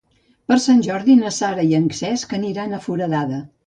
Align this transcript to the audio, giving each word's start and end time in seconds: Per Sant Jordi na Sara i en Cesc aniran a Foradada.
Per 0.51 0.57
Sant 0.63 0.81
Jordi 0.87 1.19
na 1.21 1.33
Sara 1.37 1.69
i 1.69 1.79
en 1.83 1.87
Cesc 2.01 2.37
aniran 2.43 2.79
a 2.79 2.85
Foradada. 2.91 3.45